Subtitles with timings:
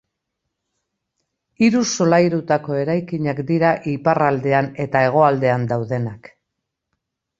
[1.65, 6.33] Hiru solairutako eraikinak dira iparraldean eta hegoaldean daudenak.